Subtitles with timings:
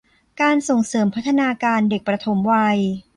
[0.41, 2.79] การส่งเสริมพัฒนาการเด็กปฐมวัย